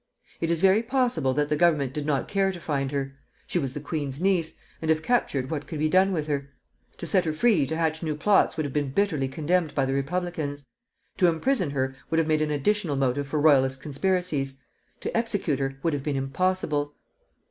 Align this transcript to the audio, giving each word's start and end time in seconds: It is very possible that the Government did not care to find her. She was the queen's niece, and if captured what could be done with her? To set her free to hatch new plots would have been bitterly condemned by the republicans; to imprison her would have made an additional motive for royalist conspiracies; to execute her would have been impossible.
It 0.39 0.49
is 0.49 0.61
very 0.61 0.81
possible 0.81 1.31
that 1.35 1.49
the 1.49 1.55
Government 1.55 1.93
did 1.93 2.07
not 2.07 2.27
care 2.27 2.51
to 2.51 2.59
find 2.59 2.91
her. 2.91 3.19
She 3.45 3.59
was 3.59 3.75
the 3.75 3.79
queen's 3.79 4.19
niece, 4.19 4.55
and 4.81 4.89
if 4.89 5.03
captured 5.03 5.51
what 5.51 5.67
could 5.67 5.77
be 5.77 5.89
done 5.89 6.11
with 6.11 6.25
her? 6.25 6.49
To 6.97 7.05
set 7.05 7.23
her 7.25 7.33
free 7.33 7.67
to 7.67 7.75
hatch 7.77 8.01
new 8.01 8.15
plots 8.15 8.57
would 8.57 8.65
have 8.65 8.73
been 8.73 8.89
bitterly 8.93 9.27
condemned 9.27 9.75
by 9.75 9.85
the 9.85 9.93
republicans; 9.93 10.65
to 11.17 11.27
imprison 11.27 11.69
her 11.69 11.95
would 12.09 12.17
have 12.17 12.27
made 12.27 12.41
an 12.41 12.49
additional 12.49 12.95
motive 12.95 13.27
for 13.27 13.39
royalist 13.39 13.79
conspiracies; 13.83 14.57
to 15.01 15.15
execute 15.15 15.59
her 15.59 15.77
would 15.83 15.93
have 15.93 16.01
been 16.01 16.15
impossible. 16.17 16.95